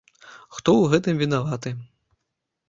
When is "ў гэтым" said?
0.73-1.15